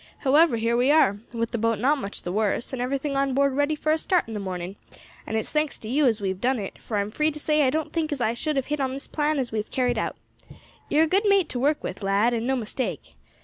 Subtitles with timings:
[0.17, 3.55] However, here we are, with the boat not much the worse, and everything on board
[3.55, 4.75] ready for a start in the morning;
[5.27, 7.37] and it's thanks to you as we have done it, for I am free to
[7.39, 9.59] say as I don't think as I should have hit on this plan as we
[9.59, 10.15] have carried out.
[10.89, 13.13] You are a good mate to work with, lad, and no mistake.